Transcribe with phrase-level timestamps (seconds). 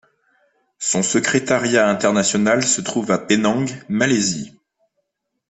[0.79, 4.57] Son secrétariat international se trouve à Penang, Malaisie.